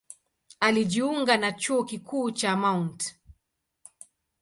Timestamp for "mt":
2.57-3.15